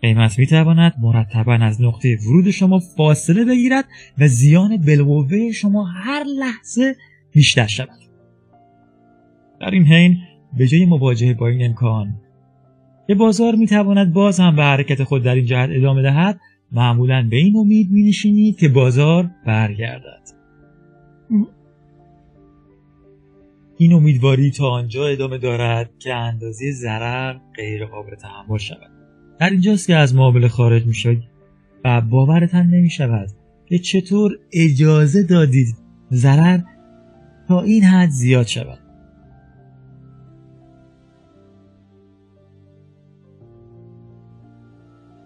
قیمت 0.00 0.38
می 0.38 0.46
تواند 0.46 0.94
مرتبا 1.02 1.54
از 1.54 1.82
نقطه 1.82 2.18
ورود 2.26 2.50
شما 2.50 2.78
فاصله 2.78 3.44
بگیرد 3.44 3.84
و 4.18 4.28
زیان 4.28 4.76
بالقوه 4.76 5.52
شما 5.52 5.84
هر 5.84 6.24
لحظه 6.24 6.96
بیشتر 7.32 7.66
شود. 7.66 7.98
در 9.60 9.70
این 9.70 9.84
حین 9.84 10.18
به 10.58 10.66
جای 10.66 10.84
مواجهه 10.84 11.34
با 11.34 11.48
این 11.48 11.64
امکان 11.64 12.14
که 13.06 13.14
بازار 13.14 13.54
می 13.54 13.66
تواند 13.66 14.12
باز 14.12 14.40
هم 14.40 14.56
به 14.56 14.62
حرکت 14.62 15.04
خود 15.04 15.22
در 15.22 15.34
این 15.34 15.44
جهت 15.44 15.70
ادامه 15.72 16.02
دهد. 16.02 16.40
معمولا 16.72 17.28
به 17.30 17.36
این 17.36 17.56
امید 17.56 17.90
می 17.90 18.02
نشینید 18.02 18.58
که 18.58 18.68
بازار 18.68 19.30
برگردد. 19.46 20.22
این 23.78 23.92
امیدواری 23.92 24.50
تا 24.50 24.70
آنجا 24.70 25.06
ادامه 25.06 25.38
دارد 25.38 25.90
که 25.98 26.14
اندازه 26.14 26.72
ضرر 26.72 27.36
غیر 27.56 27.86
قابل 27.86 28.14
تحمل 28.14 28.58
شود. 28.58 28.90
در 29.40 29.50
اینجاست 29.50 29.86
که 29.86 29.96
از 29.96 30.14
معامله 30.14 30.48
خارج 30.48 30.86
میشید 30.86 31.22
و 31.84 32.00
باورتان 32.00 32.66
نمی 32.66 32.90
شود 32.90 33.28
که 33.66 33.78
چطور 33.78 34.38
اجازه 34.52 35.22
دادید 35.22 35.76
ضرر 36.12 36.60
تا 37.48 37.62
این 37.62 37.84
حد 37.84 38.08
زیاد 38.08 38.46
شود. 38.46 38.78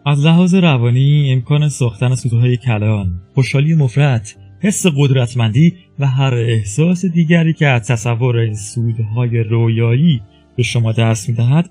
از 0.07 0.27
لحاظ 0.27 0.55
روانی 0.55 1.33
امکان 1.33 1.69
ساختن 1.69 2.15
سوتوهای 2.15 2.57
کلان 2.57 3.21
خوشحالی 3.35 3.75
مفرد 3.75 4.29
حس 4.61 4.87
قدرتمندی 4.97 5.75
و 5.99 6.07
هر 6.07 6.35
احساس 6.35 7.05
دیگری 7.05 7.53
که 7.53 7.67
از 7.67 7.87
تصور 7.87 8.37
این 8.37 8.55
سودهای 8.55 9.39
رویایی 9.39 10.23
به 10.57 10.63
شما 10.63 10.93
دست 10.93 11.29
می‌دهد 11.29 11.71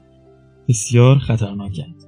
بسیار 0.67 1.17
خطرناکند. 1.17 2.03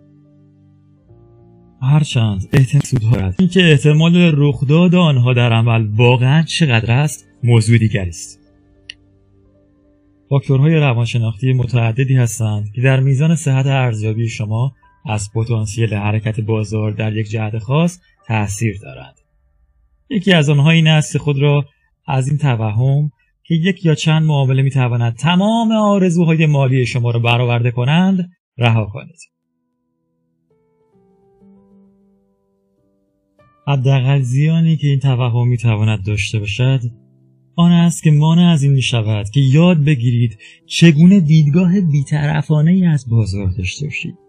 هرچند 1.81 2.49
احتمال 2.53 2.81
سودها 2.81 3.17
است 3.17 3.39
اینکه 3.39 3.71
احتمال 3.71 4.31
رخداد 4.35 4.95
آنها 4.95 5.33
در 5.33 5.53
عمل 5.53 5.87
واقعا 5.87 6.43
چقدر 6.43 6.91
است 6.91 7.25
موضوع 7.43 7.77
دیگری 7.77 8.09
است. 8.09 8.39
فاکتورهای 10.29 10.75
روانشناختی 10.75 11.53
متعددی 11.53 12.15
هستند 12.15 12.71
که 12.75 12.81
در 12.81 12.99
میزان 12.99 13.35
صحت 13.35 13.65
ارزیابی 13.65 14.29
شما 14.29 14.73
از 15.05 15.29
پتانسیل 15.33 15.93
حرکت 15.93 16.39
بازار 16.39 16.91
در 16.91 17.17
یک 17.17 17.29
جهت 17.29 17.57
خاص 17.57 17.99
تاثیر 18.27 18.79
دارند. 18.81 19.20
یکی 20.11 20.33
از 20.33 20.49
آنها 20.49 20.69
این 20.69 20.87
است 20.87 21.17
خود 21.17 21.41
را 21.41 21.65
از 22.07 22.27
این 22.27 22.37
توهم 22.37 23.11
که 23.43 23.55
یک 23.55 23.85
یا 23.85 23.95
چند 23.95 24.23
معامله 24.23 24.61
می‌تواند 24.61 25.15
تمام 25.15 25.71
آرزوهای 25.71 26.45
مالی 26.45 26.85
شما 26.85 27.11
را 27.11 27.19
برآورده 27.19 27.71
کنند 27.71 28.31
رها 28.57 28.85
کنید. 28.85 29.19
حداقل 33.67 34.21
زیانی 34.21 34.77
که 34.77 34.87
این 34.87 34.99
توهم 34.99 35.47
می‌تواند 35.47 36.05
داشته 36.05 36.39
باشد 36.39 36.79
آن 37.55 37.71
است 37.71 38.03
که 38.03 38.11
مانع 38.11 38.51
از 38.51 38.63
این 38.63 38.71
می 38.71 38.81
شود 38.81 39.29
که 39.29 39.39
یاد 39.39 39.83
بگیرید 39.83 40.37
چگونه 40.65 41.19
دیدگاه 41.19 41.81
بیطرفانه 41.81 42.71
ای 42.71 42.85
از 42.85 43.09
بازار 43.09 43.49
داشته 43.57 43.85
باشید. 43.85 44.20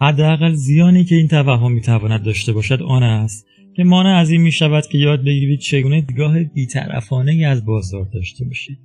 حداقل 0.00 0.52
زیانی 0.52 1.04
که 1.04 1.14
این 1.14 1.28
توهم 1.28 1.72
می‌تواند 1.72 2.22
داشته 2.22 2.52
باشد 2.52 2.82
آن 2.82 3.02
است 3.02 3.46
که 3.76 3.84
مانع 3.84 4.16
از 4.16 4.30
این 4.30 4.40
می 4.40 4.52
شود 4.52 4.86
که 4.86 4.98
یاد 4.98 5.24
بگیرید 5.24 5.60
چگونه 5.60 6.00
دیدگاه 6.00 6.44
بیطرفانه 6.44 7.32
ای 7.32 7.44
از 7.44 7.64
بازار 7.64 8.08
داشته 8.14 8.44
باشید. 8.44 8.78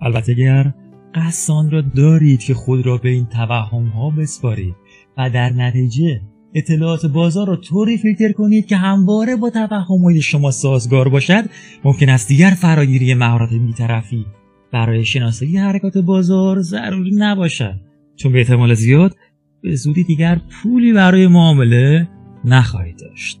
البته 0.00 0.32
اگر 0.32 0.74
قصد 1.14 1.68
را 1.70 1.80
دارید 1.80 2.40
که 2.40 2.54
خود 2.54 2.86
را 2.86 2.96
به 2.96 3.08
این 3.08 3.26
توهم 3.26 3.86
ها 3.86 4.10
بسپارید 4.10 4.74
و 5.18 5.30
در 5.30 5.50
نتیجه 5.50 6.20
اطلاعات 6.54 7.06
بازار 7.06 7.46
را 7.46 7.56
طوری 7.56 7.98
فیلتر 7.98 8.32
کنید 8.32 8.66
که 8.66 8.76
همواره 8.76 9.36
با 9.36 9.50
توهمات 9.50 10.20
شما 10.20 10.50
سازگار 10.50 11.08
باشد 11.08 11.44
ممکن 11.84 12.08
است 12.08 12.28
دیگر 12.28 12.50
فراگیری 12.50 13.14
مهارت 13.14 13.50
بیطرفی 13.50 14.26
برای 14.72 15.04
شناسایی 15.04 15.56
حرکات 15.56 15.98
بازار 15.98 16.60
ضروری 16.60 17.10
نباشد. 17.14 17.80
چون 18.16 18.32
به 18.32 18.38
احتمال 18.38 18.74
زیاد 18.74 19.16
به 19.64 19.74
زودی 19.74 20.04
دیگر 20.04 20.40
پولی 20.50 20.92
برای 20.92 21.26
معامله 21.26 22.08
نخواهید 22.44 22.98
داشت 22.98 23.40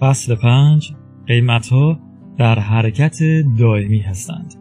فصل 0.00 0.34
پنج 0.34 0.92
قیمت 1.26 1.68
ها 1.68 2.00
در 2.38 2.58
حرکت 2.58 3.18
دائمی 3.58 3.98
هستند 3.98 4.54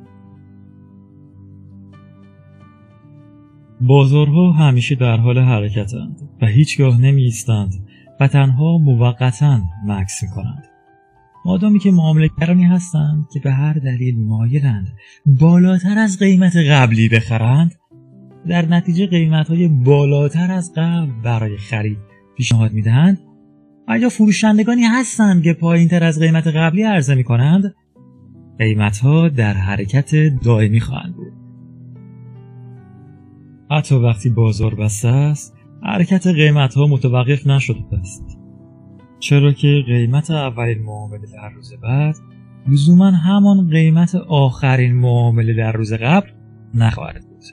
بازارها 3.81 4.51
همیشه 4.51 4.95
در 4.95 5.17
حال 5.17 5.37
حرکتند 5.37 6.29
و 6.41 6.45
هیچگاه 6.45 7.01
نمی 7.01 7.23
ایستند 7.23 7.73
و 8.19 8.27
تنها 8.27 8.77
موقتا 8.77 9.61
مکس 9.85 10.23
می 10.23 10.29
کنند. 10.29 10.68
مادامی 11.49 11.79
که 11.79 11.91
معاملهگرانی 11.91 12.63
هستند 12.63 13.27
که 13.33 13.39
به 13.39 13.51
هر 13.51 13.73
دلیل 13.73 14.19
مایلند 14.19 14.87
بالاتر 15.25 15.99
از 15.99 16.19
قیمت 16.19 16.55
قبلی 16.55 17.09
بخرند 17.09 17.75
در 18.47 18.65
نتیجه 18.65 19.07
قیمت 19.07 19.47
های 19.47 19.67
بالاتر 19.67 20.51
از 20.51 20.73
قبل 20.75 21.11
برای 21.23 21.57
خرید 21.57 21.97
پیشنهاد 22.37 22.73
می‌دهند. 22.73 23.19
و 23.87 23.99
یا 23.99 24.09
فروشندگانی 24.09 24.83
هستند 24.83 25.43
که 25.43 25.53
پایین 25.53 25.87
تر 25.87 26.03
از 26.03 26.19
قیمت 26.19 26.47
قبلی 26.47 26.83
عرضه 26.83 27.15
می 27.15 27.23
کنند 27.23 27.63
قیمت 28.59 28.97
ها 28.97 29.29
در 29.29 29.53
حرکت 29.53 30.15
دائمی 30.43 30.79
خواهند 30.79 31.15
بود. 31.15 31.33
حتی 33.71 33.95
وقتی 33.95 34.29
بازار 34.29 34.75
بسته 34.75 35.07
است 35.07 35.53
حرکت 35.83 36.27
قیمت 36.27 36.73
ها 36.73 36.87
متوقف 36.87 37.47
نشده 37.47 37.99
است. 37.99 38.38
چرا 39.19 39.51
که 39.53 39.83
قیمت 39.87 40.31
اولین 40.31 40.83
معامله 40.83 41.27
در 41.33 41.49
روز 41.49 41.73
بعد 41.83 42.15
لزوما 42.67 43.11
همان 43.11 43.69
قیمت 43.69 44.15
آخرین 44.15 44.95
معامله 44.95 45.53
در 45.53 45.71
روز 45.71 45.93
قبل 45.93 46.29
نخواهد 46.73 47.23
بود. 47.29 47.43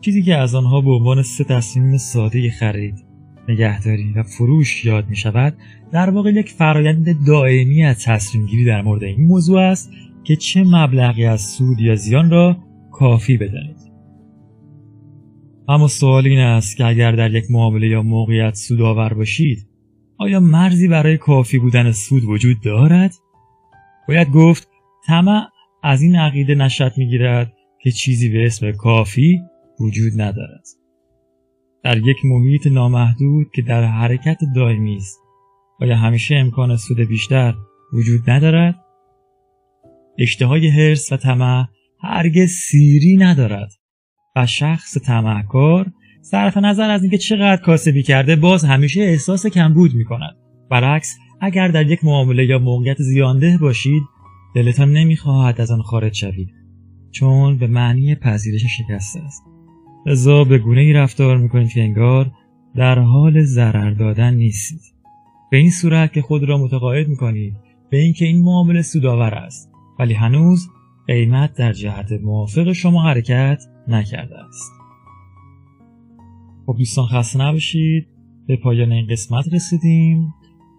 چیزی 0.00 0.22
که 0.22 0.36
از 0.36 0.54
آنها 0.54 0.80
به 0.80 0.90
عنوان 0.90 1.22
سه 1.22 1.44
تصمیم 1.44 1.96
ساده 1.96 2.50
خرید 2.50 3.04
نگهداری 3.48 4.12
و 4.16 4.22
فروش 4.22 4.84
یاد 4.84 5.08
می 5.08 5.16
شود 5.16 5.56
در 5.92 6.10
واقع 6.10 6.30
یک 6.30 6.50
فرایند 6.50 7.26
دائمی 7.26 7.84
از 7.84 8.04
تصمیم 8.04 8.46
گیری 8.46 8.64
در 8.64 8.82
مورد 8.82 9.02
این 9.02 9.26
موضوع 9.26 9.60
است 9.60 9.90
که 10.24 10.36
چه 10.36 10.64
مبلغی 10.64 11.24
از 11.24 11.40
سود 11.40 11.80
یا 11.80 11.94
زیان 11.94 12.30
را 12.30 12.56
کافی 12.90 13.36
بدانید 13.36 13.87
اما 15.68 15.88
سوال 15.88 16.26
این 16.26 16.38
است 16.38 16.76
که 16.76 16.86
اگر 16.86 17.12
در 17.12 17.34
یک 17.34 17.44
معامله 17.50 17.88
یا 17.88 18.02
موقعیت 18.02 18.54
سودآور 18.54 19.14
باشید 19.14 19.68
آیا 20.18 20.40
مرزی 20.40 20.88
برای 20.88 21.16
کافی 21.16 21.58
بودن 21.58 21.92
سود 21.92 22.24
وجود 22.24 22.56
دارد؟ 22.64 23.14
باید 24.08 24.30
گفت 24.30 24.68
طمع 25.06 25.42
از 25.82 26.02
این 26.02 26.16
عقیده 26.16 26.54
نشد 26.54 26.92
می‌گیرد 26.96 27.52
که 27.82 27.90
چیزی 27.90 28.28
به 28.28 28.46
اسم 28.46 28.72
کافی 28.72 29.40
وجود 29.80 30.12
ندارد. 30.20 30.64
در 31.84 31.98
یک 31.98 32.16
محیط 32.24 32.66
نامحدود 32.66 33.46
که 33.54 33.62
در 33.62 33.84
حرکت 33.84 34.38
دائمی 34.54 34.96
است 34.96 35.18
آیا 35.80 35.96
همیشه 35.96 36.34
امکان 36.34 36.76
سود 36.76 37.00
بیشتر 37.00 37.54
وجود 37.92 38.30
ندارد؟ 38.30 38.74
اشتهای 40.18 40.68
حرس 40.68 41.12
و 41.12 41.16
طمع 41.16 41.64
هرگز 42.00 42.50
سیری 42.50 43.16
ندارد. 43.16 43.77
شخص 44.46 44.98
طمعکار 44.98 45.86
صرف 46.22 46.56
نظر 46.56 46.90
از 46.90 47.02
اینکه 47.02 47.18
چقدر 47.18 47.62
کاسبی 47.62 48.02
کرده 48.02 48.36
باز 48.36 48.64
همیشه 48.64 49.00
احساس 49.00 49.46
کمبود 49.46 49.94
می 49.94 50.04
کند 50.04 50.36
برعکس 50.70 51.16
اگر 51.40 51.68
در 51.68 51.86
یک 51.86 52.04
معامله 52.04 52.46
یا 52.46 52.58
موقعیت 52.58 53.02
زیانده 53.02 53.58
باشید 53.60 54.02
دلتان 54.54 54.92
نمی‌خواهد 54.92 55.60
از 55.60 55.70
آن 55.70 55.82
خارج 55.82 56.14
شوید 56.14 56.54
چون 57.10 57.58
به 57.58 57.66
معنی 57.66 58.14
پذیرش 58.14 58.62
شکست 58.78 59.16
است. 59.16 59.42
لذا 60.06 60.44
به 60.44 60.58
گونه 60.58 60.80
ای 60.80 60.92
رفتار 60.92 61.36
می‌کنید 61.36 61.68
که 61.68 61.82
انگار 61.82 62.30
در 62.76 62.98
حال 62.98 63.42
ضرر 63.42 63.90
دادن 63.90 64.34
نیستید. 64.34 64.80
به 65.50 65.56
این 65.56 65.70
صورت 65.70 66.12
که 66.12 66.22
خود 66.22 66.44
را 66.44 66.58
متقاعد 66.58 67.08
می‌کنید 67.08 67.54
به 67.90 67.98
اینکه 67.98 68.24
این 68.24 68.42
معامله 68.42 68.82
سودآور 68.82 69.34
است 69.34 69.70
ولی 69.98 70.14
هنوز 70.14 70.68
قیمت 71.06 71.54
در 71.54 71.72
جهت 71.72 72.12
موافق 72.12 72.72
شما 72.72 73.02
حرکت 73.02 73.62
نکرده 73.88 74.38
است. 74.38 74.72
خب 76.66 76.74
دوستان 76.78 77.06
خسته 77.06 77.38
نباشید. 77.38 78.06
به 78.46 78.56
پایان 78.56 78.92
این 78.92 79.06
قسمت 79.06 79.44
رسیدیم. 79.52 80.34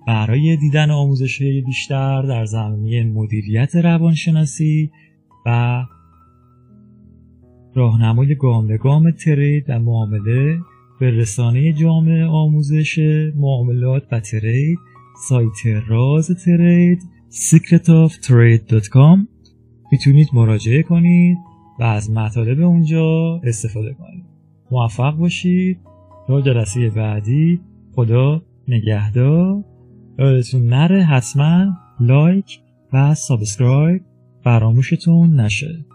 برای 0.07 0.57
دیدن 0.57 0.91
آموزش 0.91 1.41
بیشتر 1.65 2.21
در 2.21 2.45
زمینه 2.45 3.03
مدیریت 3.03 3.75
روانشناسی 3.75 4.91
و 5.45 5.81
راهنمای 7.75 8.35
گام 8.35 8.67
به 8.67 8.77
گام 8.77 9.11
ترید 9.11 9.65
و 9.67 9.79
معامله 9.79 10.59
به 10.99 11.11
رسانه 11.11 11.73
جامعه 11.73 12.25
آموزش 12.25 12.99
معاملات 13.35 14.03
و 14.11 14.19
ترید 14.19 14.79
سایت 15.29 15.83
راز 15.87 16.31
ترید 16.45 16.99
secretoftrade.com 17.31 19.27
می‌تونید 19.91 20.27
مراجعه 20.33 20.83
کنید. 20.83 21.37
و 21.79 21.83
از 21.83 22.11
مطالب 22.11 22.61
اونجا 22.61 23.41
استفاده 23.43 23.93
کنید. 23.93 24.25
موفق 24.71 25.15
باشید. 25.15 25.79
تا 26.27 26.41
جلسه 26.41 26.89
بعدی 26.89 27.59
خدا 27.95 28.41
نگهدار. 28.67 29.63
یادتون 30.19 30.65
نره 30.65 31.03
حتما 31.03 31.65
لایک 31.99 32.59
و 32.93 33.13
سابسکرایب 33.13 34.01
فراموشتون 34.43 35.39
نشه. 35.39 35.85